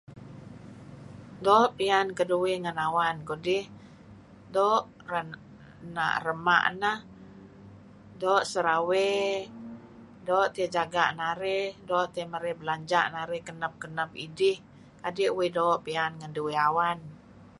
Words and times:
Doo' 1.45 1.73
piyan 1.77 2.07
keduih 2.17 2.57
ngen 2.63 2.77
awan 2.87 3.17
kudih, 3.27 3.65
doo' 4.55 4.85
rema' 6.25 6.69
neh, 6.81 6.99
doo' 8.21 8.45
serawey, 8.51 9.31
doo' 10.27 10.51
tiyeh 10.53 10.73
jaga' 10.75 11.15
narih, 11.19 11.67
merey 12.31 12.53
belanja' 12.59 13.11
narih 13.15 13.41
kenep-kenep 13.47 14.11
idih 14.25 14.57
adi' 15.07 15.33
uih 15.37 15.49
doo' 15.57 15.81
piyan 15.85 16.11
ngen 16.19 16.31
duih 16.37 16.57
awan. 16.67 16.99